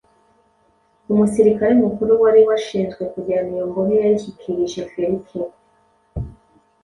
[1.11, 5.37] Umusirikare mukuru wari washinzwe kujyana iyo mbohe yayishyikirije Feliki